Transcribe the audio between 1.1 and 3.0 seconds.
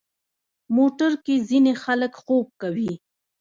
کې ځینې خلک خوب کوي.